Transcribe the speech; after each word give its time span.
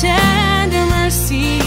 tender 0.00 0.86
mercy? 0.96 1.58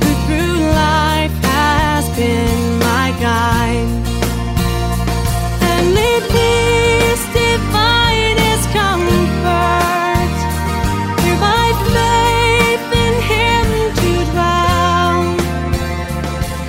Who 0.00 0.10
through 0.24 0.56
life 0.72 1.36
has 1.44 2.08
been 2.16 2.78
my 2.78 3.14
guide? 3.20 3.92
And 5.60 5.94
may 5.94 6.16
peace 6.32 7.24
divine 7.36 8.38
his 8.48 8.64
comfort. 8.72 10.32
Through 11.20 11.38
my 11.44 11.68
faith 11.92 12.86
in 13.04 13.14
him 13.28 13.66
to 14.00 14.10
dwell. 14.32 15.20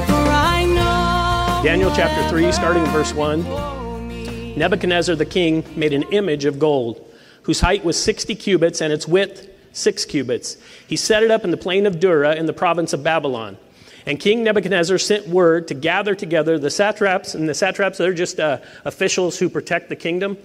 For 0.06 0.26
I 0.30 0.66
know 0.66 1.64
Daniel 1.64 1.92
chapter 1.96 2.28
3, 2.28 2.52
starting 2.52 2.84
in 2.84 2.92
verse 2.92 3.14
1. 3.14 4.58
Nebuchadnezzar 4.58 5.16
the 5.16 5.26
king 5.26 5.64
made 5.78 5.94
an 5.94 6.04
image 6.12 6.44
of 6.44 6.60
gold, 6.60 7.10
whose 7.44 7.62
height 7.62 7.86
was 7.86 8.02
60 8.02 8.36
cubits 8.36 8.82
and 8.82 8.92
its 8.92 9.08
width 9.08 9.55
6 9.76 10.06
cubits. 10.06 10.58
He 10.88 10.96
set 10.96 11.22
it 11.22 11.30
up 11.30 11.44
in 11.44 11.52
the 11.52 11.58
plain 11.58 11.86
of 11.86 12.00
Dura 12.00 12.36
in 12.36 12.46
the 12.46 12.54
province 12.54 12.94
of 12.94 13.04
Babylon. 13.04 13.58
And 14.06 14.20
King 14.20 14.44
Nebuchadnezzar 14.44 14.98
sent 14.98 15.28
word 15.28 15.68
to 15.68 15.74
gather 15.74 16.16
together 16.16 16.60
the 16.60 16.70
satraps, 16.70 17.36
and 17.36 17.50
the 17.50 17.54
satraps, 17.54 17.98
they're 17.98 18.14
just 18.14 18.40
uh, 18.40 18.60
officials 18.86 19.40
who 19.40 19.50
protect 19.50 19.90
the 19.90 19.96
kingdom, 19.96 20.38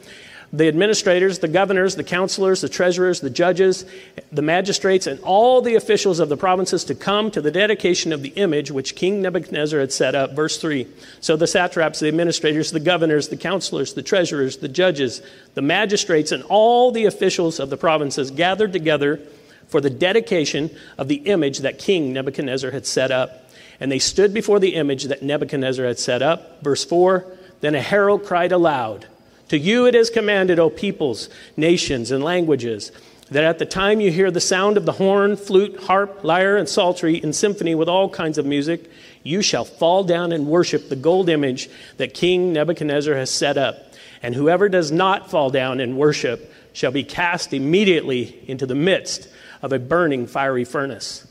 the 0.53 0.67
administrators, 0.67 1.39
the 1.39 1.49
governors, 1.49 1.95
the 1.95 2.03
counselors, 2.03 2.61
the 2.61 2.69
treasurers, 2.69 3.21
the 3.21 3.31
judges, 3.31 3.85
the 4.33 4.43
magistrates, 4.43 5.07
and 5.07 5.21
all 5.21 5.63
the 5.63 5.77
officials 5.77 6.19
of 6.19 6.29
the 6.29 6.37
provinces 6.37 6.83
to 6.85 6.95
come 6.95 7.31
to 7.31 7.41
the 7.41 7.53
dedication 7.53 8.13
of 8.13 8.23
the 8.23 8.31
image 8.31 8.73
which 8.73 8.97
King 8.97 9.23
Nebuchadnezzar 9.23 9.79
had 9.79 9.93
set 9.93 10.17
up. 10.17 10.33
Verse 10.33 10.59
3. 10.59 10.89
So 11.21 11.37
the 11.37 11.47
satraps, 11.47 12.01
the 12.01 12.09
administrators, 12.09 12.73
the 12.73 12.81
governors, 12.81 13.29
the 13.29 13.37
counselors, 13.37 13.95
the 13.95 14.03
treasurers, 14.03 14.57
the 14.57 14.69
judges, 14.69 15.23
the 15.55 15.63
magistrates, 15.63 16.33
and 16.33 16.43
all 16.45 16.91
the 16.91 17.05
officials 17.05 17.61
of 17.61 17.71
the 17.71 17.77
provinces 17.77 18.33
gathered 18.33 18.73
together 18.73 19.21
for 19.69 19.81
the 19.81 19.91
dedication 19.91 20.69
of 20.99 21.07
the 21.07 21.17
image 21.17 21.59
that 21.59 21.79
King 21.79 22.13
Nebuchadnezzar 22.13 22.73
had 22.73 22.87
set 22.87 23.13
up. 23.13 23.49
And 23.79 23.91
they 23.91 24.01
stood 24.01 24.35
before 24.35 24.59
the 24.59 24.75
image 24.75 25.05
that 25.05 25.23
Nebuchadnezzar 25.23 25.87
had 25.87 26.01
set 26.01 26.23
up. 26.23 26.61
Verse 26.63 26.85
4 26.85 27.25
Then 27.61 27.77
a 27.77 27.81
herald 27.81 28.25
cried 28.25 28.51
aloud, 28.51 29.07
To 29.51 29.59
you 29.59 29.85
it 29.85 29.97
is 29.97 30.11
commanded, 30.11 30.61
O 30.61 30.71
peoples, 30.71 31.29
nations, 31.57 32.13
and 32.13 32.23
languages, 32.23 32.93
that 33.33 33.43
at 33.43 33.59
the 33.59 33.67
time 33.67 34.01
you 34.01 34.13
hear 34.13 34.31
the 34.31 34.41
sound 34.41 34.77
of 34.77 34.87
the 34.87 34.93
horn, 34.93 35.37
flute, 35.37 35.77
harp, 35.83 36.23
lyre, 36.23 36.57
and 36.57 36.69
psaltery 36.69 37.17
in 37.17 37.33
symphony 37.33 37.75
with 37.75 37.89
all 37.89 38.09
kinds 38.09 38.39
of 38.39 38.47
music, 38.47 38.89
you 39.25 39.43
shall 39.43 39.65
fall 39.65 40.05
down 40.05 40.31
and 40.31 40.47
worship 40.47 40.89
the 40.89 40.95
gold 40.95 41.29
image 41.29 41.69
that 41.97 42.15
King 42.15 42.53
Nebuchadnezzar 42.53 43.17
has 43.17 43.29
set 43.29 43.59
up. 43.59 43.93
And 44.23 44.37
whoever 44.37 44.69
does 44.69 44.93
not 44.93 45.33
fall 45.33 45.51
down 45.51 45.81
and 45.81 45.99
worship 45.99 46.55
shall 46.73 46.93
be 46.93 47.03
cast 47.03 47.53
immediately 47.53 48.45
into 48.47 48.67
the 48.67 48.77
midst 48.77 49.29
of 49.63 49.73
a 49.73 49.81
burning 49.81 50.29
fiery 50.29 50.65
furnace. 50.65 51.27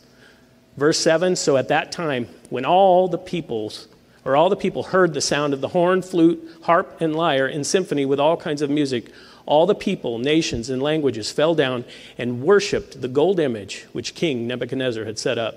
Verse 0.76 1.00
7 1.00 1.38
So 1.38 1.56
at 1.56 1.70
that 1.70 1.94
time, 1.94 2.28
when 2.50 2.66
all 2.66 3.08
the 3.08 3.18
peoples, 3.18 3.88
or 4.26 4.36
all 4.36 4.50
the 4.50 4.56
people 4.56 4.84
heard 4.84 5.14
the 5.14 5.22
sound 5.22 5.54
of 5.54 5.62
the 5.62 5.70
horn, 5.70 6.02
flute, 6.02 6.46
harp, 6.64 7.00
and 7.02 7.16
lyre 7.16 7.48
in 7.48 7.64
symphony 7.64 8.06
with 8.06 8.20
all 8.20 8.38
kinds 8.38 8.62
of 8.62 8.70
music, 8.70 9.12
all 9.46 9.66
the 9.66 9.76
people, 9.76 10.20
nations, 10.20 10.70
and 10.70 10.82
languages 10.82 11.32
fell 11.32 11.56
down 11.56 11.86
and 12.18 12.44
worshiped 12.44 13.02
the 13.02 13.08
gold 13.08 13.40
image 13.40 13.88
which 13.94 14.14
King 14.14 14.46
Nebuchadnezzar 14.46 15.06
had 15.06 15.18
set 15.18 15.38
up. 15.38 15.56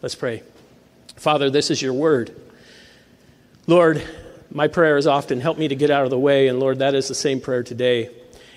Let's 0.00 0.14
pray. 0.14 0.42
Father, 1.16 1.50
this 1.50 1.70
is 1.70 1.82
your 1.82 1.92
word. 1.92 2.34
Lord, 3.66 4.02
my 4.50 4.68
prayer 4.68 4.96
is 4.96 5.06
often 5.06 5.40
help 5.40 5.56
me 5.56 5.68
to 5.68 5.74
get 5.74 5.90
out 5.90 6.04
of 6.04 6.10
the 6.10 6.18
way, 6.18 6.48
and 6.48 6.60
Lord, 6.60 6.80
that 6.80 6.94
is 6.94 7.08
the 7.08 7.14
same 7.14 7.40
prayer 7.40 7.62
today. 7.62 8.10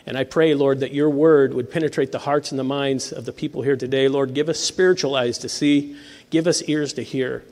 And 0.05 0.17
I 0.17 0.23
pray, 0.23 0.53
Lord, 0.53 0.81
that 0.81 0.93
your 0.93 1.09
word 1.09 1.53
would 1.53 1.71
penetrate 1.71 2.11
the 2.11 2.19
hearts 2.19 2.51
and 2.51 2.59
the 2.59 2.63
minds 2.63 3.11
of 3.11 3.25
the 3.25 3.31
people 3.31 3.61
here 3.63 3.75
today. 3.75 4.07
Lord, 4.07 4.33
give 4.33 4.49
us 4.49 4.59
spiritual 4.59 5.15
eyes 5.15 5.37
to 5.39 5.49
see, 5.49 5.95
give 6.29 6.45
us 6.47 6.61
ears 6.63 6.93
to 6.93 7.01
hear. 7.01 7.43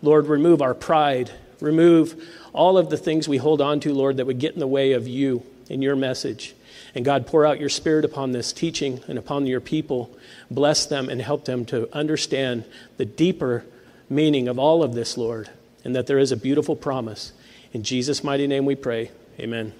Lord, 0.00 0.26
remove 0.26 0.62
our 0.62 0.74
pride, 0.74 1.32
remove 1.60 2.28
all 2.52 2.78
of 2.78 2.90
the 2.90 2.96
things 2.96 3.28
we 3.28 3.38
hold 3.38 3.60
on 3.60 3.80
to, 3.80 3.92
Lord, 3.92 4.16
that 4.16 4.26
would 4.26 4.38
get 4.38 4.54
in 4.54 4.60
the 4.60 4.66
way 4.66 4.92
of 4.92 5.06
you 5.06 5.42
and 5.70 5.82
your 5.82 5.96
message. 5.96 6.54
And 6.94 7.04
God, 7.04 7.26
pour 7.26 7.44
out 7.44 7.60
your 7.60 7.68
spirit 7.68 8.04
upon 8.04 8.32
this 8.32 8.52
teaching 8.52 9.00
and 9.08 9.18
upon 9.18 9.46
your 9.46 9.60
people. 9.60 10.16
Bless 10.50 10.86
them 10.86 11.08
and 11.08 11.20
help 11.20 11.44
them 11.44 11.64
to 11.66 11.94
understand 11.94 12.64
the 12.96 13.04
deeper 13.04 13.64
meaning 14.08 14.48
of 14.48 14.58
all 14.58 14.82
of 14.82 14.94
this, 14.94 15.16
Lord, 15.16 15.50
and 15.84 15.94
that 15.94 16.06
there 16.06 16.18
is 16.18 16.32
a 16.32 16.36
beautiful 16.36 16.76
promise. 16.76 17.32
In 17.72 17.82
Jesus' 17.82 18.24
mighty 18.24 18.46
name 18.46 18.64
we 18.64 18.74
pray. 18.74 19.10
Amen. 19.38 19.72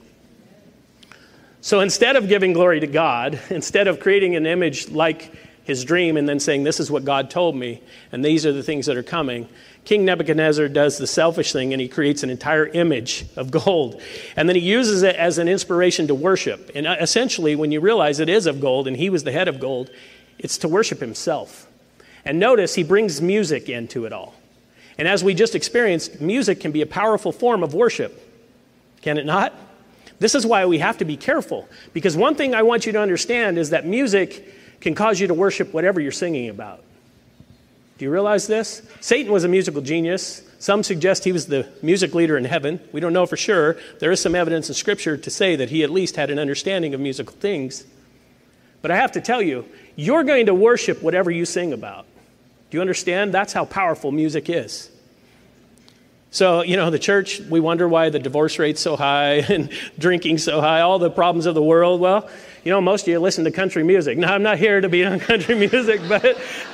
So 1.60 1.80
instead 1.80 2.16
of 2.16 2.28
giving 2.28 2.52
glory 2.52 2.80
to 2.80 2.86
God, 2.86 3.40
instead 3.50 3.88
of 3.88 4.00
creating 4.00 4.36
an 4.36 4.46
image 4.46 4.88
like 4.90 5.32
his 5.64 5.84
dream 5.84 6.16
and 6.16 6.28
then 6.28 6.40
saying, 6.40 6.64
This 6.64 6.80
is 6.80 6.90
what 6.90 7.04
God 7.04 7.30
told 7.30 7.56
me, 7.56 7.82
and 8.12 8.24
these 8.24 8.46
are 8.46 8.52
the 8.52 8.62
things 8.62 8.86
that 8.86 8.96
are 8.96 9.02
coming, 9.02 9.48
King 9.88 10.04
Nebuchadnezzar 10.04 10.68
does 10.68 10.98
the 10.98 11.06
selfish 11.06 11.54
thing 11.54 11.72
and 11.72 11.80
he 11.80 11.88
creates 11.88 12.22
an 12.22 12.28
entire 12.28 12.66
image 12.66 13.24
of 13.36 13.50
gold. 13.50 14.02
And 14.36 14.46
then 14.46 14.54
he 14.54 14.60
uses 14.60 15.02
it 15.02 15.16
as 15.16 15.38
an 15.38 15.48
inspiration 15.48 16.08
to 16.08 16.14
worship. 16.14 16.70
And 16.74 16.86
uh, 16.86 16.96
essentially, 17.00 17.56
when 17.56 17.72
you 17.72 17.80
realize 17.80 18.20
it 18.20 18.28
is 18.28 18.44
of 18.44 18.60
gold 18.60 18.86
and 18.86 18.94
he 18.94 19.08
was 19.08 19.24
the 19.24 19.32
head 19.32 19.48
of 19.48 19.58
gold, 19.58 19.90
it's 20.38 20.58
to 20.58 20.68
worship 20.68 21.00
himself. 21.00 21.66
And 22.26 22.38
notice 22.38 22.74
he 22.74 22.82
brings 22.82 23.22
music 23.22 23.70
into 23.70 24.04
it 24.04 24.12
all. 24.12 24.34
And 24.98 25.08
as 25.08 25.24
we 25.24 25.32
just 25.32 25.54
experienced, 25.54 26.20
music 26.20 26.60
can 26.60 26.70
be 26.70 26.82
a 26.82 26.86
powerful 26.86 27.32
form 27.32 27.62
of 27.62 27.72
worship. 27.72 28.22
Can 29.00 29.16
it 29.16 29.24
not? 29.24 29.54
This 30.18 30.34
is 30.34 30.44
why 30.44 30.66
we 30.66 30.80
have 30.80 30.98
to 30.98 31.06
be 31.06 31.16
careful. 31.16 31.66
Because 31.94 32.14
one 32.14 32.34
thing 32.34 32.54
I 32.54 32.60
want 32.60 32.84
you 32.84 32.92
to 32.92 33.00
understand 33.00 33.56
is 33.56 33.70
that 33.70 33.86
music 33.86 34.54
can 34.82 34.94
cause 34.94 35.18
you 35.18 35.28
to 35.28 35.34
worship 35.34 35.72
whatever 35.72 35.98
you're 35.98 36.12
singing 36.12 36.50
about. 36.50 36.84
Do 37.98 38.04
you 38.04 38.12
realize 38.12 38.46
this? 38.46 38.82
Satan 39.00 39.32
was 39.32 39.42
a 39.42 39.48
musical 39.48 39.82
genius. 39.82 40.42
Some 40.60 40.84
suggest 40.84 41.24
he 41.24 41.32
was 41.32 41.46
the 41.48 41.68
music 41.82 42.14
leader 42.14 42.38
in 42.38 42.44
heaven. 42.44 42.80
We 42.92 43.00
don't 43.00 43.12
know 43.12 43.26
for 43.26 43.36
sure. 43.36 43.76
There 43.98 44.12
is 44.12 44.20
some 44.20 44.36
evidence 44.36 44.68
in 44.68 44.74
Scripture 44.76 45.16
to 45.16 45.30
say 45.30 45.56
that 45.56 45.70
he 45.70 45.82
at 45.82 45.90
least 45.90 46.14
had 46.14 46.30
an 46.30 46.38
understanding 46.38 46.94
of 46.94 47.00
musical 47.00 47.34
things. 47.34 47.84
But 48.82 48.92
I 48.92 48.96
have 48.96 49.12
to 49.12 49.20
tell 49.20 49.42
you, 49.42 49.64
you're 49.96 50.22
going 50.22 50.46
to 50.46 50.54
worship 50.54 51.02
whatever 51.02 51.30
you 51.30 51.44
sing 51.44 51.72
about. 51.72 52.06
Do 52.70 52.76
you 52.76 52.80
understand? 52.80 53.34
That's 53.34 53.52
how 53.52 53.64
powerful 53.64 54.12
music 54.12 54.48
is. 54.48 54.90
So, 56.30 56.62
you 56.62 56.76
know, 56.76 56.90
the 56.90 56.98
church, 56.98 57.40
we 57.40 57.58
wonder 57.58 57.88
why 57.88 58.10
the 58.10 58.18
divorce 58.18 58.58
rate's 58.58 58.80
so 58.80 58.96
high 58.96 59.34
and 59.48 59.70
drinking 59.98 60.38
so 60.38 60.60
high, 60.60 60.82
all 60.82 60.98
the 60.98 61.10
problems 61.10 61.46
of 61.46 61.54
the 61.56 61.62
world. 61.62 62.00
Well, 62.00 62.28
you 62.68 62.74
know, 62.74 62.82
most 62.82 63.04
of 63.04 63.08
you 63.08 63.18
listen 63.18 63.44
to 63.44 63.50
country 63.50 63.82
music. 63.82 64.18
Now, 64.18 64.34
I'm 64.34 64.42
not 64.42 64.58
here 64.58 64.78
to 64.78 64.90
be 64.90 65.02
on 65.02 65.20
country 65.30 65.54
music, 65.54 66.02
but 66.06 66.22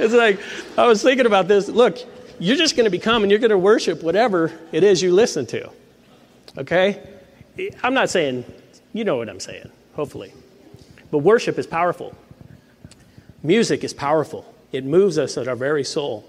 it's 0.01 0.13
like, 0.13 0.41
I 0.77 0.89
was 0.89 1.05
thinking 1.05 1.25
about 1.25 1.47
this. 1.47 1.69
Look, 1.69 1.99
you're 2.41 2.57
just 2.57 2.75
going 2.75 2.87
to 2.87 2.91
become 2.91 3.23
and 3.23 3.31
you're 3.31 3.39
going 3.39 3.53
to 3.53 3.59
worship 3.59 4.03
whatever 4.03 4.51
it 4.73 4.83
is 4.83 5.01
you 5.01 5.15
listen 5.15 5.47
to. 5.47 5.71
Okay? 6.59 7.01
I'm 7.85 7.95
not 7.95 8.11
saying, 8.11 8.45
you 8.93 9.05
know 9.05 9.19
what 9.19 9.29
I'm 9.29 9.39
saying, 9.39 9.71
hopefully. 9.93 10.33
But 11.13 11.19
worship 11.19 11.61
is 11.61 11.67
powerful. 11.69 12.13
Music 13.45 13.85
is 13.85 13.95
powerful, 13.95 14.53
it 14.73 14.85
moves 14.85 15.17
us 15.17 15.39
at 15.39 15.47
our 15.47 15.55
very 15.55 15.85
soul. 15.85 16.29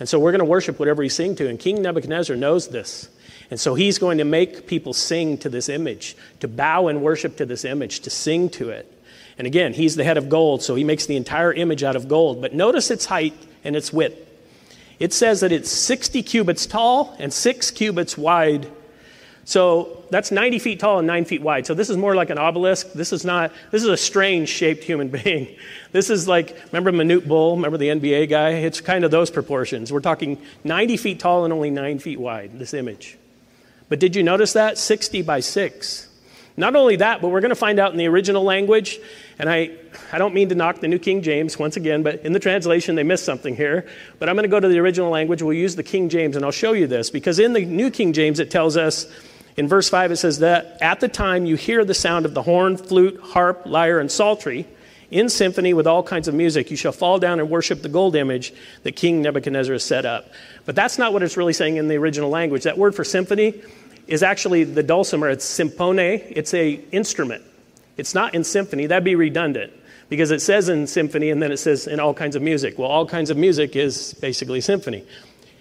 And 0.00 0.06
so 0.06 0.18
we're 0.18 0.32
going 0.32 0.40
to 0.40 0.44
worship 0.44 0.78
whatever 0.78 1.00
we 1.00 1.08
sing 1.08 1.34
to. 1.36 1.48
And 1.48 1.58
King 1.58 1.80
Nebuchadnezzar 1.80 2.36
knows 2.36 2.68
this. 2.68 3.08
And 3.52 3.60
so 3.60 3.74
he's 3.74 3.98
going 3.98 4.16
to 4.16 4.24
make 4.24 4.66
people 4.66 4.94
sing 4.94 5.36
to 5.36 5.50
this 5.50 5.68
image, 5.68 6.16
to 6.40 6.48
bow 6.48 6.88
and 6.88 7.02
worship 7.02 7.36
to 7.36 7.44
this 7.44 7.66
image, 7.66 8.00
to 8.00 8.08
sing 8.08 8.48
to 8.48 8.70
it. 8.70 8.90
And 9.36 9.46
again, 9.46 9.74
he's 9.74 9.94
the 9.94 10.04
head 10.04 10.16
of 10.16 10.30
gold, 10.30 10.62
so 10.62 10.74
he 10.74 10.84
makes 10.84 11.04
the 11.04 11.16
entire 11.16 11.52
image 11.52 11.82
out 11.82 11.94
of 11.94 12.08
gold. 12.08 12.40
But 12.40 12.54
notice 12.54 12.90
its 12.90 13.04
height 13.04 13.34
and 13.62 13.76
its 13.76 13.92
width. 13.92 14.26
It 14.98 15.12
says 15.12 15.40
that 15.40 15.52
it's 15.52 15.70
60 15.70 16.22
cubits 16.22 16.64
tall 16.64 17.14
and 17.18 17.30
6 17.30 17.70
cubits 17.72 18.16
wide. 18.16 18.70
So 19.44 20.02
that's 20.08 20.30
90 20.30 20.58
feet 20.58 20.80
tall 20.80 20.96
and 20.96 21.06
9 21.06 21.26
feet 21.26 21.42
wide. 21.42 21.66
So 21.66 21.74
this 21.74 21.90
is 21.90 21.98
more 21.98 22.14
like 22.14 22.30
an 22.30 22.38
obelisk. 22.38 22.94
This 22.94 23.12
is 23.12 23.22
not, 23.22 23.52
this 23.70 23.82
is 23.82 23.88
a 23.90 23.98
strange 23.98 24.48
shaped 24.48 24.82
human 24.82 25.08
being. 25.24 25.54
This 25.90 26.08
is 26.08 26.26
like, 26.26 26.56
remember 26.72 26.90
Manute 26.90 27.28
Bol? 27.28 27.56
Remember 27.56 27.76
the 27.76 27.88
NBA 27.88 28.30
guy? 28.30 28.52
It's 28.52 28.80
kind 28.80 29.04
of 29.04 29.10
those 29.10 29.30
proportions. 29.30 29.92
We're 29.92 30.00
talking 30.00 30.40
90 30.64 30.96
feet 30.96 31.20
tall 31.20 31.44
and 31.44 31.52
only 31.52 31.68
9 31.68 31.98
feet 31.98 32.18
wide, 32.18 32.58
this 32.58 32.72
image. 32.72 33.18
But 33.92 34.00
did 34.00 34.16
you 34.16 34.22
notice 34.22 34.54
that? 34.54 34.78
60 34.78 35.20
by 35.20 35.40
6. 35.40 36.08
Not 36.56 36.74
only 36.76 36.96
that, 36.96 37.20
but 37.20 37.28
we're 37.28 37.42
going 37.42 37.50
to 37.50 37.54
find 37.54 37.78
out 37.78 37.92
in 37.92 37.98
the 37.98 38.06
original 38.06 38.42
language, 38.42 38.98
and 39.38 39.50
I, 39.50 39.72
I 40.10 40.16
don't 40.16 40.32
mean 40.32 40.48
to 40.48 40.54
knock 40.54 40.80
the 40.80 40.88
New 40.88 40.98
King 40.98 41.20
James 41.20 41.58
once 41.58 41.76
again, 41.76 42.02
but 42.02 42.24
in 42.24 42.32
the 42.32 42.40
translation 42.40 42.94
they 42.94 43.02
missed 43.02 43.26
something 43.26 43.54
here. 43.54 43.86
But 44.18 44.30
I'm 44.30 44.34
going 44.34 44.44
to 44.44 44.48
go 44.48 44.58
to 44.58 44.66
the 44.66 44.78
original 44.78 45.10
language. 45.10 45.42
We'll 45.42 45.52
use 45.52 45.76
the 45.76 45.82
King 45.82 46.08
James, 46.08 46.36
and 46.36 46.44
I'll 46.46 46.52
show 46.52 46.72
you 46.72 46.86
this 46.86 47.10
because 47.10 47.38
in 47.38 47.52
the 47.52 47.66
New 47.66 47.90
King 47.90 48.14
James 48.14 48.40
it 48.40 48.50
tells 48.50 48.78
us 48.78 49.06
in 49.58 49.68
verse 49.68 49.90
5 49.90 50.12
it 50.12 50.16
says 50.16 50.38
that 50.38 50.78
at 50.80 51.00
the 51.00 51.08
time 51.08 51.44
you 51.44 51.56
hear 51.56 51.84
the 51.84 51.92
sound 51.92 52.24
of 52.24 52.32
the 52.32 52.40
horn, 52.40 52.78
flute, 52.78 53.20
harp, 53.20 53.66
lyre, 53.66 54.00
and 54.00 54.10
psaltery 54.10 54.66
in 55.12 55.28
symphony 55.28 55.74
with 55.74 55.86
all 55.86 56.02
kinds 56.02 56.26
of 56.26 56.34
music, 56.34 56.70
you 56.70 56.76
shall 56.76 56.90
fall 56.90 57.18
down 57.18 57.38
and 57.38 57.50
worship 57.50 57.82
the 57.82 57.88
gold 57.90 58.16
image 58.16 58.54
that 58.82 58.96
King 58.96 59.20
Nebuchadnezzar 59.20 59.74
has 59.74 59.84
set 59.84 60.06
up. 60.06 60.30
But 60.64 60.74
that's 60.74 60.96
not 60.96 61.12
what 61.12 61.22
it's 61.22 61.36
really 61.36 61.52
saying 61.52 61.76
in 61.76 61.88
the 61.88 61.96
original 61.96 62.30
language. 62.30 62.62
That 62.62 62.78
word 62.78 62.94
for 62.94 63.04
symphony 63.04 63.62
is 64.06 64.22
actually 64.22 64.64
the 64.64 64.82
dulcimer. 64.82 65.28
It's 65.28 65.44
sympone. 65.44 66.22
It's 66.30 66.54
a 66.54 66.72
instrument. 66.90 67.42
It's 67.96 68.14
not 68.14 68.34
in 68.34 68.44
symphony. 68.44 68.86
That'd 68.86 69.04
be 69.04 69.14
redundant 69.14 69.72
because 70.08 70.30
it 70.30 70.40
says 70.40 70.68
in 70.68 70.86
symphony 70.86 71.30
and 71.30 71.42
then 71.42 71.52
it 71.52 71.56
says 71.58 71.86
in 71.86 72.00
all 72.00 72.14
kinds 72.14 72.36
of 72.36 72.42
music. 72.42 72.78
Well, 72.78 72.90
all 72.90 73.06
kinds 73.06 73.30
of 73.30 73.36
music 73.36 73.76
is 73.76 74.14
basically 74.14 74.60
symphony. 74.60 75.06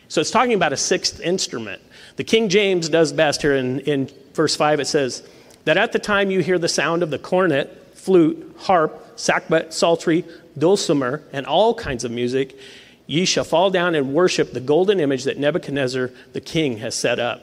So 0.07 0.19
it's 0.19 0.31
talking 0.31 0.53
about 0.53 0.73
a 0.73 0.77
sixth 0.77 1.21
instrument. 1.21 1.81
The 2.17 2.23
King 2.23 2.49
James 2.49 2.89
does 2.89 3.13
best 3.13 3.41
here 3.41 3.55
in, 3.55 3.79
in 3.81 4.09
verse 4.33 4.55
5. 4.55 4.81
It 4.81 4.87
says 4.87 5.23
that 5.63 5.77
at 5.77 5.93
the 5.93 5.99
time 5.99 6.31
you 6.31 6.41
hear 6.41 6.59
the 6.59 6.67
sound 6.67 7.01
of 7.01 7.11
the 7.11 7.19
cornet, 7.19 7.95
flute, 7.95 8.55
harp, 8.59 9.15
sackbut, 9.15 9.71
psaltery, 9.71 10.25
dulcimer, 10.57 11.23
and 11.31 11.45
all 11.45 11.73
kinds 11.73 12.03
of 12.03 12.11
music, 12.11 12.57
ye 13.07 13.23
shall 13.25 13.43
fall 13.43 13.69
down 13.69 13.95
and 13.95 14.13
worship 14.13 14.51
the 14.51 14.59
golden 14.59 14.99
image 14.99 15.23
that 15.23 15.37
Nebuchadnezzar 15.37 16.11
the 16.33 16.41
king 16.41 16.77
has 16.79 16.95
set 16.95 17.19
up. 17.19 17.41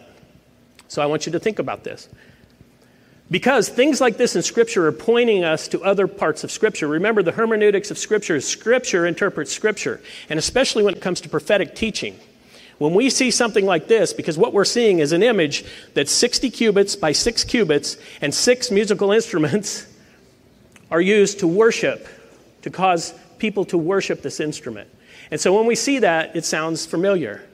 So 0.88 1.02
I 1.02 1.06
want 1.06 1.26
you 1.26 1.32
to 1.32 1.38
think 1.38 1.58
about 1.58 1.84
this. 1.84 2.08
Because 3.30 3.68
things 3.68 4.00
like 4.00 4.16
this 4.16 4.36
in 4.36 4.42
Scripture 4.42 4.86
are 4.86 4.92
pointing 4.92 5.44
us 5.44 5.68
to 5.68 5.82
other 5.82 6.06
parts 6.06 6.44
of 6.44 6.50
Scripture. 6.50 6.88
Remember, 6.88 7.22
the 7.22 7.32
hermeneutics 7.32 7.90
of 7.90 7.98
Scripture 7.98 8.36
is 8.36 8.48
Scripture 8.48 9.06
interprets 9.06 9.52
Scripture, 9.52 10.00
and 10.30 10.38
especially 10.38 10.82
when 10.82 10.94
it 10.94 11.02
comes 11.02 11.20
to 11.20 11.28
prophetic 11.28 11.74
teaching. 11.74 12.18
When 12.78 12.94
we 12.94 13.10
see 13.10 13.30
something 13.30 13.66
like 13.66 13.86
this, 13.86 14.14
because 14.14 14.38
what 14.38 14.54
we're 14.54 14.64
seeing 14.64 15.00
is 15.00 15.12
an 15.12 15.22
image 15.22 15.64
that's 15.94 16.12
60 16.12 16.48
cubits 16.50 16.96
by 16.96 17.12
6 17.12 17.44
cubits, 17.44 17.98
and 18.22 18.34
six 18.34 18.70
musical 18.70 19.12
instruments 19.18 19.86
are 20.90 21.00
used 21.00 21.40
to 21.40 21.46
worship, 21.46 22.08
to 22.62 22.70
cause 22.70 23.12
people 23.38 23.64
to 23.66 23.76
worship 23.76 24.22
this 24.22 24.40
instrument. 24.40 24.88
And 25.30 25.38
so 25.38 25.54
when 25.54 25.66
we 25.66 25.74
see 25.74 25.98
that, 25.98 26.34
it 26.34 26.46
sounds 26.46 26.86
familiar 26.86 27.47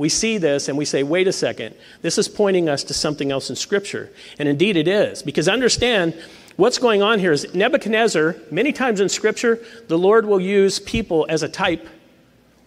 we 0.00 0.08
see 0.08 0.38
this 0.38 0.70
and 0.70 0.78
we 0.78 0.86
say, 0.86 1.02
wait 1.02 1.28
a 1.28 1.32
second, 1.32 1.74
this 2.00 2.16
is 2.16 2.26
pointing 2.26 2.70
us 2.70 2.84
to 2.84 2.94
something 2.94 3.30
else 3.30 3.50
in 3.50 3.54
Scripture. 3.54 4.10
And 4.38 4.48
indeed 4.48 4.78
it 4.78 4.88
is. 4.88 5.22
Because 5.22 5.46
understand, 5.46 6.18
what's 6.56 6.78
going 6.78 7.02
on 7.02 7.18
here 7.18 7.32
is 7.32 7.52
Nebuchadnezzar, 7.52 8.34
many 8.50 8.72
times 8.72 9.00
in 9.00 9.10
Scripture, 9.10 9.62
the 9.88 9.98
Lord 9.98 10.24
will 10.24 10.40
use 10.40 10.78
people 10.78 11.26
as 11.28 11.42
a 11.42 11.50
type 11.50 11.86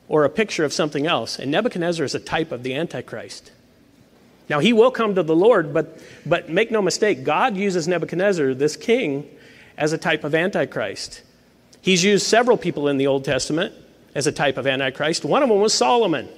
or 0.07 0.25
a 0.25 0.30
picture 0.30 0.63
of 0.63 0.71
something 0.71 1.07
else. 1.07 1.39
And 1.39 1.50
Nebuchadnezzar 1.50 2.06
is 2.06 2.13
a 2.13 2.19
type 2.19 2.51
of 2.51 2.62
the 2.62 2.75
Antichrist. 2.75 3.51
Now, 4.47 4.59
he 4.59 4.71
will 4.71 4.91
come 4.91 5.15
to 5.15 5.24
the 5.24 5.35
Lord, 5.35 5.74
but, 5.74 5.97
but 6.27 6.50
make 6.50 6.69
no 6.69 6.83
mistake, 6.83 7.24
God 7.24 7.57
uses 7.57 7.88
Nebuchadnezzar, 7.88 8.53
this 8.53 8.75
king, 8.75 9.27
as 9.75 9.91
a 9.91 9.97
type 9.97 10.24
of 10.24 10.35
Antichrist. 10.35 11.24
He's 11.81 12.03
used 12.03 12.27
several 12.27 12.57
people 12.57 12.89
in 12.89 12.97
the 12.97 13.07
Old 13.07 13.25
Testament 13.25 13.74
as 14.13 14.27
a 14.27 14.31
type 14.31 14.57
of 14.57 14.68
Antichrist. 14.68 15.25
One 15.25 15.41
of 15.41 15.50
them 15.50 15.59
was 15.59 15.74
Solomon. 15.74 16.30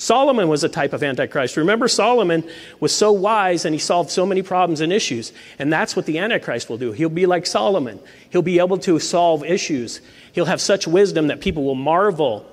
Solomon 0.00 0.48
was 0.48 0.64
a 0.64 0.68
type 0.70 0.94
of 0.94 1.02
Antichrist. 1.02 1.58
Remember, 1.58 1.86
Solomon 1.86 2.48
was 2.80 2.90
so 2.90 3.12
wise 3.12 3.66
and 3.66 3.74
he 3.74 3.78
solved 3.78 4.08
so 4.08 4.24
many 4.24 4.40
problems 4.40 4.80
and 4.80 4.90
issues. 4.90 5.30
And 5.58 5.70
that's 5.70 5.94
what 5.94 6.06
the 6.06 6.16
Antichrist 6.16 6.70
will 6.70 6.78
do. 6.78 6.92
He'll 6.92 7.10
be 7.10 7.26
like 7.26 7.44
Solomon, 7.44 8.00
he'll 8.30 8.40
be 8.40 8.60
able 8.60 8.78
to 8.78 8.98
solve 8.98 9.44
issues. 9.44 10.00
He'll 10.32 10.46
have 10.46 10.62
such 10.62 10.86
wisdom 10.86 11.26
that 11.26 11.42
people 11.42 11.64
will 11.64 11.74
marvel. 11.74 12.46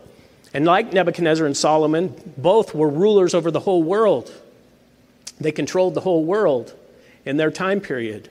And 0.54 0.66
like 0.66 0.92
Nebuchadnezzar 0.92 1.46
and 1.46 1.56
Solomon, 1.56 2.14
both 2.36 2.76
were 2.76 2.90
rulers 2.90 3.34
over 3.34 3.50
the 3.50 3.62
whole 3.62 3.82
world. 3.82 4.30
They 5.40 5.54
controlled 5.54 5.94
the 5.94 6.02
whole 6.02 6.26
world 6.26 6.74
in 7.24 7.38
their 7.38 7.52
time 7.52 7.80
period. 7.80 8.30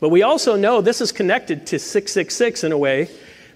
But 0.00 0.10
we 0.10 0.22
also 0.22 0.54
know 0.54 0.82
this 0.82 1.00
is 1.00 1.12
connected 1.12 1.66
to 1.68 1.78
666 1.78 2.62
in 2.62 2.72
a 2.72 2.78
way 2.78 3.08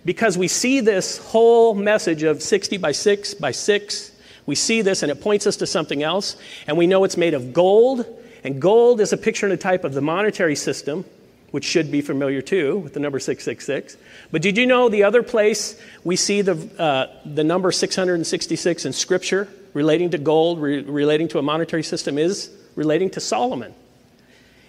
because 0.06 0.38
we 0.38 0.48
see 0.48 0.80
this 0.80 1.18
whole 1.18 1.74
message 1.74 2.22
of 2.22 2.42
60 2.42 2.78
by 2.78 2.92
6 2.92 3.34
by 3.34 3.50
6 3.50 4.11
we 4.46 4.54
see 4.54 4.82
this 4.82 5.02
and 5.02 5.10
it 5.10 5.20
points 5.20 5.46
us 5.46 5.56
to 5.56 5.66
something 5.66 6.02
else, 6.02 6.36
and 6.66 6.76
we 6.76 6.86
know 6.86 7.04
it's 7.04 7.16
made 7.16 7.34
of 7.34 7.52
gold, 7.52 8.04
and 8.44 8.60
gold 8.60 9.00
is 9.00 9.12
a 9.12 9.16
picture 9.16 9.46
and 9.46 9.52
a 9.52 9.56
type 9.56 9.84
of 9.84 9.94
the 9.94 10.00
monetary 10.00 10.56
system, 10.56 11.04
which 11.52 11.64
should 11.64 11.90
be 11.90 12.00
familiar 12.00 12.42
too 12.42 12.78
with 12.78 12.94
the 12.94 13.00
number 13.00 13.20
666. 13.20 13.96
But 14.30 14.42
did 14.42 14.56
you 14.56 14.66
know 14.66 14.88
the 14.88 15.04
other 15.04 15.22
place 15.22 15.80
we 16.02 16.16
see 16.16 16.42
the, 16.42 16.56
uh, 16.78 17.06
the 17.24 17.44
number 17.44 17.70
666 17.70 18.84
in 18.84 18.92
Scripture 18.92 19.48
relating 19.74 20.10
to 20.10 20.18
gold, 20.18 20.60
re- 20.60 20.82
relating 20.82 21.28
to 21.28 21.38
a 21.38 21.42
monetary 21.42 21.82
system, 21.82 22.18
is 22.18 22.50
relating 22.74 23.10
to 23.10 23.20
Solomon? 23.20 23.74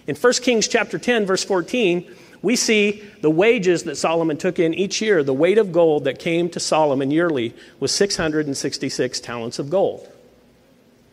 In 0.06 0.16
1 0.16 0.34
Kings 0.34 0.68
chapter 0.68 1.00
10, 1.00 1.26
verse 1.26 1.46
14, 1.46 2.14
we 2.44 2.58
see 2.58 3.02
the 3.22 3.32
wages 3.32 3.84
that 3.84 3.96
Solomon 3.96 4.38
took 4.38 4.60
in 4.60 4.74
each 4.74 5.02
year. 5.02 5.24
The 5.24 5.34
weight 5.34 5.58
of 5.58 5.72
gold 5.72 6.04
that 6.04 6.20
came 6.20 6.50
to 6.50 6.60
Solomon 6.60 7.10
yearly 7.10 7.56
was 7.80 7.92
666 7.94 9.20
talents 9.22 9.60
of 9.60 9.70
gold. 9.70 10.08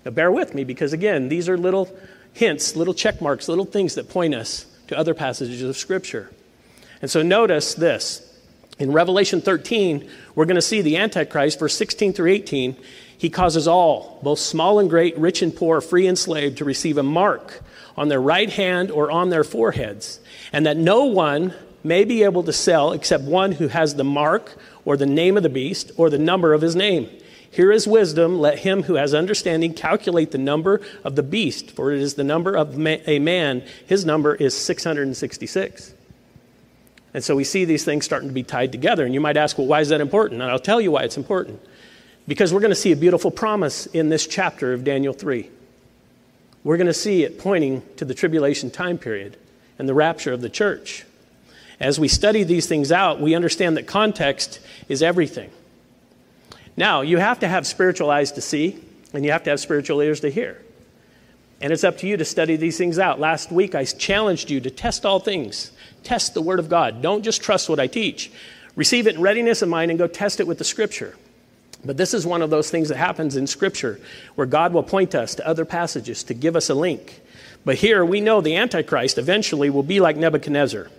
Now, 0.05 0.11
bear 0.11 0.33
with 0.33 0.55
me 0.55 0.65
because, 0.65 0.93
again, 0.93 1.29
these 1.29 1.49
are 1.49 1.57
little 1.57 1.89
hints, 2.33 2.75
little 2.75 2.95
check 2.95 3.23
marks, 3.23 3.49
little 3.49 3.65
things 3.65 3.95
that 3.95 4.09
point 4.09 4.35
us 4.35 4.67
to 4.89 4.99
other 4.99 5.15
passages 5.15 5.63
of 5.63 5.77
Scripture. 5.77 6.33
And 7.01 7.09
so, 7.09 7.23
notice 7.23 7.75
this. 7.75 8.27
In 8.81 8.93
Revelation 8.93 9.41
13, 9.41 10.09
we're 10.35 10.47
going 10.47 10.57
to 10.57 10.63
see 10.63 10.81
the 10.81 10.97
Antichrist, 10.97 11.61
verse 11.61 11.77
16 11.77 12.13
through 12.13 12.31
18. 12.31 12.77
He 13.21 13.29
causes 13.29 13.69
all, 13.69 14.19
both 14.23 14.39
small 14.39 14.79
and 14.79 14.89
great, 14.89 15.17
rich 15.19 15.43
and 15.43 15.55
poor, 15.55 15.83
free 15.83 16.07
and 16.07 16.19
slave, 16.19 16.57
to 16.57 16.65
receive 16.65 16.97
a 16.97 17.03
mark 17.03 17.61
on 17.95 18.09
their 18.09 18.21
right 18.21 18.49
hand 18.49 18.91
or 18.91 19.11
on 19.11 19.29
their 19.29 19.45
foreheads 19.45 20.21
and 20.53 20.65
that 20.67 20.77
no 20.77 21.05
one 21.05 21.55
may 21.83 22.05
be 22.05 22.23
able 22.23 22.43
to 22.45 22.53
sell 22.53 22.93
except 22.93 23.25
one 23.25 23.53
who 23.53 23.69
has 23.69 23.95
the 23.95 24.05
mark 24.05 24.57
or 24.85 24.97
the 24.97 25.07
name 25.07 25.37
of 25.37 25.43
the 25.43 25.49
beast 25.49 25.93
or 25.97 26.11
the 26.11 26.19
number 26.19 26.53
of 26.53 26.61
his 26.61 26.75
name. 26.75 27.09
Here 27.51 27.71
is 27.71 27.87
wisdom. 27.87 28.39
Let 28.39 28.61
him 28.61 28.85
who 28.85 28.95
has 28.95 29.13
understanding 29.13 29.75
calculate 29.75 30.31
the 30.31 30.39
number 30.39 30.81
of 31.05 31.17
the 31.17 31.23
beast, 31.23 31.73
for 31.73 31.93
it 31.93 32.01
is 32.01 32.15
the 32.15 32.25
number 32.25 32.55
of 32.55 32.79
a 32.87 33.19
man. 33.19 33.63
His 33.87 34.05
number 34.05 34.35
is 34.35 34.57
666. 34.57 35.95
And 37.13 37.25
so 37.25 37.35
we 37.35 37.43
see 37.43 37.65
these 37.65 37.85
things 37.85 38.05
starting 38.05 38.29
to 38.29 38.35
be 38.35 38.45
tied 38.45 38.71
together. 38.71 39.05
And 39.05 39.13
you 39.13 39.21
might 39.21 39.37
ask, 39.37 39.59
well, 39.59 39.67
why 39.67 39.81
is 39.81 39.89
that 39.89 40.01
important? 40.01 40.43
And 40.43 40.51
I'll 40.51 40.61
tell 40.61 40.81
you 40.81 40.93
why 40.93 41.03
it's 41.03 41.17
important. 41.17 41.61
Because 42.29 42.53
we're 42.53 42.61
going 42.61 42.71
to 42.71 42.77
see 42.77 42.93
a 42.93 42.97
beautiful 42.97 43.31
promise 43.31 43.87
in 43.87 44.09
this 44.09 44.27
chapter 44.27 44.73
of 44.73 44.85
Daniel 44.85 45.13
3. 45.13 45.51
We're 46.63 46.77
going 46.77 46.87
to 46.87 46.95
see 46.95 47.25
it 47.25 47.39
pointing 47.39 47.83
to 47.97 48.05
the 48.05 48.15
tribulation 48.15 48.71
time 48.71 48.99
period 48.99 49.37
and 49.79 49.89
the 49.89 49.95
rapture 49.95 50.33
of 50.33 50.41
the 50.41 50.51
church. 50.51 51.07
As 51.81 51.99
we 51.99 52.09
study 52.09 52.43
these 52.43 52.67
things 52.67 52.93
out, 52.93 53.21
we 53.21 53.35
understand 53.35 53.79
that 53.79 53.87
context 53.87 54.61
is 54.89 55.03
everything. 55.03 55.51
Now, 56.77 57.01
you 57.01 57.17
have 57.17 57.41
to 57.41 57.49
have 57.49 57.67
spiritual 57.67 58.11
eyes 58.11 58.33
to 58.33 58.43
see, 58.43 58.79
and 59.15 59.25
you 59.25 59.33
have 59.33 59.43
to 59.45 59.51
have 59.51 59.61
spiritual 59.61 60.01
ears 60.03 60.21
to 60.21 60.31
hear. 60.31 60.63
And 61.63 61.73
it's 61.73 61.85
up 61.85 61.99
to 61.99 62.07
you 62.07 62.17
to 62.19 62.25
study 62.25 62.57
these 62.57 62.79
things 62.79 62.99
out. 62.99 63.21
Last 63.21 63.51
week, 63.51 63.75
I 63.75 63.85
challenged 63.85 64.51
you 64.51 64.61
to 64.61 64.71
test 64.71 65.05
all 65.05 65.21
things, 65.21 65.73
test 66.03 66.35
the 66.35 66.43
Word 66.43 66.59
of 66.59 66.69
God. 66.69 67.03
Don't 67.03 67.23
just 67.23 67.43
trust 67.43 67.69
what 67.69 67.81
I 67.81 67.87
teach. 67.87 68.31
Receive 68.77 69.07
it 69.07 69.17
in 69.17 69.21
readiness 69.21 69.63
of 69.63 69.69
mind 69.69 69.91
and 69.91 69.99
go 69.99 70.07
test 70.07 70.41
it 70.41 70.47
with 70.47 70.59
the 70.59 70.65
Scripture. 70.65 71.17
But 71.85 71.97
this 71.97 72.13
is 72.13 72.27
one 72.27 72.43
of 72.43 72.51
those 72.51 72.71
things 72.71 72.89
that 72.89 72.97
happens 72.97 73.37
in 73.37 73.47
Scripture 73.47 74.01
where 74.35 74.47
God 74.47 74.73
will 74.73 74.83
point 74.83 75.15
us 75.15 75.35
to 75.37 75.47
other 75.47 75.65
passages 75.65 76.23
to 76.25 76.35
give 76.35 76.57
us 76.57 76.69
a 76.69 76.75
link 76.75 77.23
but 77.65 77.77
here 77.77 78.05
we 78.05 78.21
know 78.21 78.41
the 78.41 78.57
Antichrist 78.57 79.19
eventually 79.19 79.71
will 79.71 79.83
be 79.83 80.01
like 80.01 80.17
Nebuchadnezzar. 80.17 80.91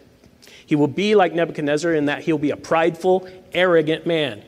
He 0.65 0.75
will 0.75 0.87
be 0.87 1.15
like 1.15 1.33
Nebuchadnezzar 1.33 1.93
in 1.93 2.05
that 2.05 2.21
he'll 2.23 2.37
be 2.37 2.51
a 2.51 2.57
prideful, 2.57 3.27
arrogant 3.53 4.05
man 4.05 4.43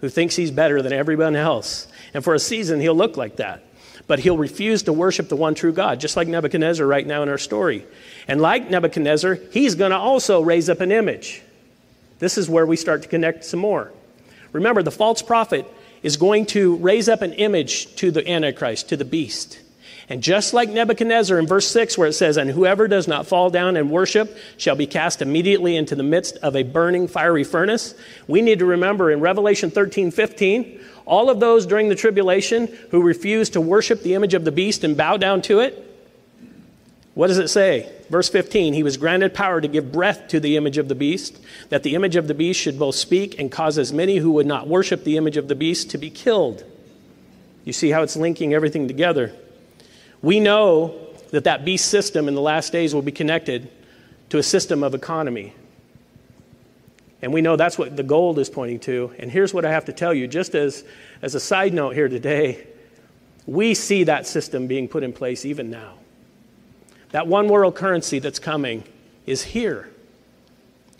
who 0.00 0.08
thinks 0.08 0.36
he's 0.36 0.50
better 0.50 0.80
than 0.80 0.92
everyone 0.92 1.36
else. 1.36 1.88
And 2.14 2.22
for 2.22 2.34
a 2.34 2.38
season, 2.38 2.80
he'll 2.80 2.94
look 2.94 3.16
like 3.16 3.36
that. 3.36 3.64
But 4.06 4.20
he'll 4.20 4.38
refuse 4.38 4.84
to 4.84 4.92
worship 4.92 5.28
the 5.28 5.36
one 5.36 5.54
true 5.54 5.72
God, 5.72 5.98
just 5.98 6.16
like 6.16 6.28
Nebuchadnezzar 6.28 6.86
right 6.86 7.04
now 7.04 7.24
in 7.24 7.28
our 7.28 7.38
story. 7.38 7.84
And 8.28 8.40
like 8.40 8.70
Nebuchadnezzar, 8.70 9.34
he's 9.50 9.74
going 9.74 9.90
to 9.90 9.98
also 9.98 10.40
raise 10.42 10.70
up 10.70 10.80
an 10.80 10.92
image. 10.92 11.42
This 12.20 12.38
is 12.38 12.48
where 12.48 12.64
we 12.64 12.76
start 12.76 13.02
to 13.02 13.08
connect 13.08 13.44
some 13.44 13.60
more. 13.60 13.92
Remember, 14.56 14.82
the 14.82 14.90
false 14.90 15.22
prophet 15.22 15.66
is 16.02 16.16
going 16.16 16.46
to 16.46 16.76
raise 16.76 17.08
up 17.08 17.22
an 17.22 17.32
image 17.34 17.94
to 17.96 18.10
the 18.10 18.28
Antichrist, 18.28 18.88
to 18.90 18.96
the 18.96 19.04
beast. 19.04 19.60
And 20.08 20.22
just 20.22 20.54
like 20.54 20.68
Nebuchadnezzar 20.68 21.38
in 21.38 21.46
verse 21.46 21.66
6, 21.68 21.98
where 21.98 22.08
it 22.08 22.12
says, 22.12 22.36
And 22.36 22.50
whoever 22.50 22.86
does 22.86 23.08
not 23.08 23.26
fall 23.26 23.50
down 23.50 23.76
and 23.76 23.90
worship 23.90 24.36
shall 24.56 24.76
be 24.76 24.86
cast 24.86 25.20
immediately 25.20 25.76
into 25.76 25.96
the 25.96 26.04
midst 26.04 26.36
of 26.38 26.54
a 26.54 26.62
burning 26.62 27.08
fiery 27.08 27.42
furnace, 27.42 27.94
we 28.28 28.40
need 28.40 28.60
to 28.60 28.66
remember 28.66 29.10
in 29.10 29.20
Revelation 29.20 29.70
13 29.70 30.12
15, 30.12 30.80
all 31.06 31.28
of 31.28 31.40
those 31.40 31.66
during 31.66 31.88
the 31.88 31.94
tribulation 31.96 32.68
who 32.90 33.02
refuse 33.02 33.50
to 33.50 33.60
worship 33.60 34.02
the 34.02 34.14
image 34.14 34.34
of 34.34 34.44
the 34.44 34.52
beast 34.52 34.84
and 34.84 34.96
bow 34.96 35.16
down 35.16 35.42
to 35.42 35.60
it, 35.60 35.85
What 37.16 37.28
does 37.28 37.38
it 37.38 37.48
say? 37.48 37.90
Verse 38.10 38.28
15 38.28 38.74
He 38.74 38.82
was 38.82 38.98
granted 38.98 39.32
power 39.32 39.58
to 39.58 39.66
give 39.66 39.90
breath 39.90 40.28
to 40.28 40.38
the 40.38 40.58
image 40.58 40.76
of 40.76 40.88
the 40.88 40.94
beast, 40.94 41.40
that 41.70 41.82
the 41.82 41.94
image 41.94 42.14
of 42.14 42.28
the 42.28 42.34
beast 42.34 42.60
should 42.60 42.78
both 42.78 42.94
speak 42.94 43.38
and 43.38 43.50
cause 43.50 43.78
as 43.78 43.90
many 43.90 44.18
who 44.18 44.32
would 44.32 44.44
not 44.44 44.68
worship 44.68 45.02
the 45.02 45.16
image 45.16 45.38
of 45.38 45.48
the 45.48 45.54
beast 45.54 45.88
to 45.92 45.98
be 45.98 46.10
killed. 46.10 46.62
You 47.64 47.72
see 47.72 47.88
how 47.88 48.02
it's 48.02 48.16
linking 48.16 48.52
everything 48.52 48.86
together. 48.86 49.32
We 50.20 50.40
know 50.40 51.08
that 51.30 51.44
that 51.44 51.64
beast 51.64 51.88
system 51.88 52.28
in 52.28 52.34
the 52.34 52.42
last 52.42 52.70
days 52.70 52.94
will 52.94 53.00
be 53.00 53.12
connected 53.12 53.70
to 54.28 54.36
a 54.36 54.42
system 54.42 54.82
of 54.82 54.94
economy. 54.94 55.54
And 57.22 57.32
we 57.32 57.40
know 57.40 57.56
that's 57.56 57.78
what 57.78 57.96
the 57.96 58.02
gold 58.02 58.38
is 58.38 58.50
pointing 58.50 58.80
to. 58.80 59.14
And 59.18 59.30
here's 59.30 59.54
what 59.54 59.64
I 59.64 59.70
have 59.70 59.86
to 59.86 59.92
tell 59.94 60.12
you 60.12 60.26
just 60.26 60.54
as, 60.54 60.84
as 61.22 61.34
a 61.34 61.40
side 61.40 61.72
note 61.72 61.94
here 61.94 62.10
today, 62.10 62.66
we 63.46 63.72
see 63.72 64.04
that 64.04 64.26
system 64.26 64.66
being 64.66 64.86
put 64.86 65.02
in 65.02 65.14
place 65.14 65.46
even 65.46 65.70
now. 65.70 65.94
That 67.16 67.28
one 67.28 67.48
world 67.48 67.74
currency 67.74 68.18
that's 68.18 68.38
coming 68.38 68.84
is 69.24 69.42
here. 69.42 69.88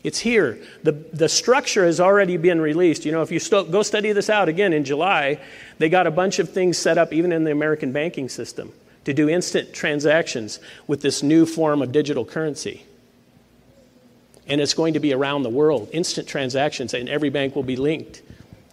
It's 0.02 0.18
here. 0.18 0.58
The, 0.82 0.92
the 0.92 1.28
structure 1.28 1.84
has 1.84 2.00
already 2.00 2.38
been 2.38 2.58
released. 2.58 3.04
You 3.04 3.12
know, 3.12 3.20
if 3.20 3.30
you 3.30 3.38
st- 3.38 3.70
go 3.70 3.82
study 3.82 4.12
this 4.12 4.30
out 4.30 4.48
again 4.48 4.72
in 4.72 4.82
July, 4.82 5.38
they 5.76 5.90
got 5.90 6.06
a 6.06 6.10
bunch 6.10 6.38
of 6.38 6.48
things 6.48 6.78
set 6.78 6.96
up 6.96 7.12
even 7.12 7.32
in 7.32 7.44
the 7.44 7.52
American 7.52 7.92
banking 7.92 8.30
system 8.30 8.72
to 9.04 9.12
do 9.12 9.28
instant 9.28 9.74
transactions 9.74 10.58
with 10.86 11.02
this 11.02 11.22
new 11.22 11.44
form 11.44 11.82
of 11.82 11.92
digital 11.92 12.24
currency. 12.24 12.86
And 14.46 14.58
it's 14.58 14.72
going 14.72 14.94
to 14.94 15.00
be 15.00 15.12
around 15.12 15.42
the 15.42 15.50
world, 15.50 15.90
instant 15.92 16.26
transactions, 16.26 16.94
and 16.94 17.10
every 17.10 17.28
bank 17.28 17.54
will 17.54 17.62
be 17.62 17.76
linked. 17.76 18.22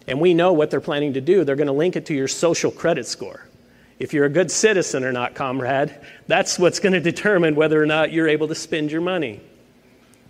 And 0.08 0.18
we 0.18 0.32
know 0.32 0.54
what 0.54 0.70
they're 0.70 0.80
planning 0.80 1.12
to 1.12 1.20
do. 1.20 1.44
They're 1.44 1.56
going 1.56 1.66
to 1.66 1.74
link 1.74 1.94
it 1.94 2.06
to 2.06 2.14
your 2.14 2.26
social 2.26 2.70
credit 2.70 3.06
score. 3.06 3.44
If 4.04 4.12
you're 4.12 4.26
a 4.26 4.28
good 4.28 4.50
citizen 4.50 5.02
or 5.02 5.12
not, 5.12 5.34
comrade, 5.34 5.98
that's 6.26 6.58
what's 6.58 6.78
going 6.78 6.92
to 6.92 7.00
determine 7.00 7.54
whether 7.54 7.82
or 7.82 7.86
not 7.86 8.12
you're 8.12 8.28
able 8.28 8.48
to 8.48 8.54
spend 8.54 8.92
your 8.92 9.00
money. 9.00 9.40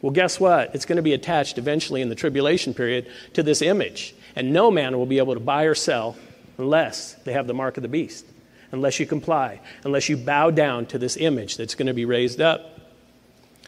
Well, 0.00 0.12
guess 0.12 0.38
what? 0.38 0.72
It's 0.76 0.84
going 0.84 0.98
to 0.98 1.02
be 1.02 1.12
attached 1.12 1.58
eventually 1.58 2.00
in 2.00 2.08
the 2.08 2.14
tribulation 2.14 2.72
period 2.72 3.10
to 3.32 3.42
this 3.42 3.62
image. 3.62 4.14
And 4.36 4.52
no 4.52 4.70
man 4.70 4.96
will 4.96 5.06
be 5.06 5.18
able 5.18 5.34
to 5.34 5.40
buy 5.40 5.64
or 5.64 5.74
sell 5.74 6.16
unless 6.56 7.14
they 7.24 7.32
have 7.32 7.48
the 7.48 7.52
mark 7.52 7.76
of 7.76 7.82
the 7.82 7.88
beast, 7.88 8.24
unless 8.70 9.00
you 9.00 9.06
comply, 9.06 9.60
unless 9.82 10.08
you 10.08 10.18
bow 10.18 10.52
down 10.52 10.86
to 10.86 10.96
this 10.96 11.16
image 11.16 11.56
that's 11.56 11.74
going 11.74 11.88
to 11.88 11.94
be 11.94 12.04
raised 12.04 12.40
up. 12.40 12.78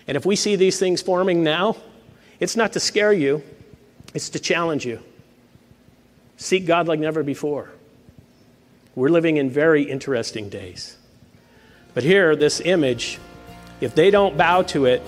And 0.06 0.16
if 0.16 0.24
we 0.24 0.36
see 0.36 0.54
these 0.54 0.78
things 0.78 1.02
forming 1.02 1.42
now, 1.42 1.78
it's 2.38 2.54
not 2.54 2.74
to 2.74 2.78
scare 2.78 3.12
you, 3.12 3.42
it's 4.14 4.30
to 4.30 4.38
challenge 4.38 4.86
you. 4.86 5.00
Seek 6.36 6.64
God 6.64 6.86
like 6.86 7.00
never 7.00 7.24
before. 7.24 7.72
We're 8.96 9.10
living 9.10 9.36
in 9.36 9.50
very 9.50 9.82
interesting 9.82 10.48
days. 10.48 10.96
But 11.92 12.02
here, 12.02 12.34
this 12.34 12.60
image, 12.60 13.18
if 13.82 13.94
they 13.94 14.10
don't 14.10 14.38
bow 14.38 14.62
to 14.62 14.86
it, 14.86 15.02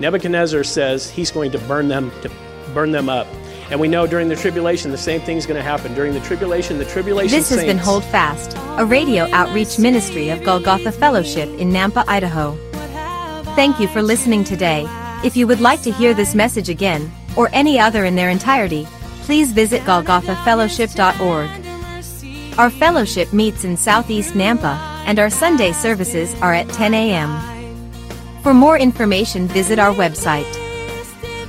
Nebuchadnezzar 0.00 0.64
says 0.64 1.08
he's 1.08 1.30
going 1.30 1.52
to 1.52 1.58
burn 1.60 1.86
them 1.86 2.10
to 2.22 2.30
burn 2.74 2.90
them 2.90 3.08
up. 3.08 3.28
And 3.70 3.78
we 3.78 3.86
know 3.86 4.08
during 4.08 4.28
the 4.28 4.34
tribulation 4.34 4.90
the 4.90 4.98
same 4.98 5.20
thing's 5.20 5.46
going 5.46 5.56
to 5.56 5.62
happen. 5.62 5.94
During 5.94 6.14
the 6.14 6.20
tribulation, 6.20 6.78
the 6.78 6.84
tribulation 6.84 7.38
This 7.38 7.48
has 7.50 7.62
been 7.62 7.78
Hold 7.78 8.04
Fast, 8.06 8.56
a 8.76 8.84
radio 8.84 9.30
outreach 9.30 9.78
ministry 9.78 10.30
of 10.30 10.42
Golgotha 10.42 10.90
Fellowship 10.90 11.48
in 11.60 11.70
Nampa, 11.70 12.04
Idaho. 12.08 12.56
Thank 13.54 13.78
you 13.78 13.86
for 13.86 14.02
listening 14.02 14.42
today. 14.42 14.84
If 15.24 15.36
you 15.36 15.46
would 15.46 15.60
like 15.60 15.82
to 15.82 15.92
hear 15.92 16.12
this 16.12 16.34
message 16.34 16.68
again, 16.68 17.08
or 17.36 17.48
any 17.52 17.78
other 17.78 18.04
in 18.04 18.16
their 18.16 18.30
entirety, 18.30 18.84
please 19.22 19.52
visit 19.52 19.82
golgothafellowship.org. 19.82 21.61
Our 22.58 22.68
fellowship 22.68 23.32
meets 23.32 23.64
in 23.64 23.78
Southeast 23.78 24.34
Nampa, 24.34 24.76
and 25.06 25.18
our 25.18 25.30
Sunday 25.30 25.72
services 25.72 26.34
are 26.42 26.52
at 26.52 26.68
10 26.68 26.92
a.m. 26.92 27.30
For 28.42 28.52
more 28.52 28.76
information, 28.78 29.48
visit 29.48 29.78
our 29.78 29.94
website. 29.94 30.44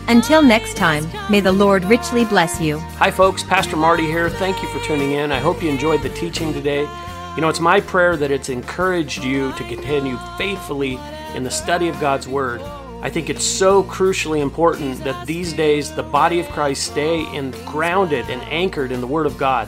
Until 0.07 0.41
next 0.41 0.77
time, 0.77 1.05
may 1.29 1.41
the 1.41 1.51
Lord 1.51 1.83
richly 1.83 2.23
bless 2.23 2.61
you. 2.61 2.79
Hi, 2.79 3.11
folks. 3.11 3.43
Pastor 3.43 3.75
Marty 3.75 4.05
here. 4.05 4.29
Thank 4.29 4.63
you 4.63 4.69
for 4.69 4.79
tuning 4.85 5.11
in. 5.11 5.33
I 5.33 5.39
hope 5.39 5.61
you 5.61 5.69
enjoyed 5.69 6.03
the 6.03 6.09
teaching 6.09 6.53
today. 6.53 6.87
You 7.35 7.41
know, 7.41 7.49
it's 7.49 7.59
my 7.59 7.81
prayer 7.81 8.15
that 8.15 8.31
it's 8.31 8.47
encouraged 8.47 9.25
you 9.25 9.51
to 9.53 9.63
continue 9.65 10.17
faithfully 10.37 10.97
in 11.35 11.43
the 11.43 11.51
study 11.51 11.89
of 11.89 11.99
God's 11.99 12.29
Word. 12.29 12.61
I 13.01 13.09
think 13.09 13.29
it's 13.29 13.43
so 13.43 13.83
crucially 13.83 14.41
important 14.41 15.03
that 15.03 15.27
these 15.27 15.51
days 15.51 15.93
the 15.93 16.03
body 16.03 16.39
of 16.39 16.47
Christ 16.47 16.85
stay 16.85 17.29
in, 17.35 17.51
grounded 17.65 18.29
and 18.29 18.41
anchored 18.43 18.93
in 18.93 19.01
the 19.01 19.07
Word 19.07 19.25
of 19.25 19.37
God 19.37 19.67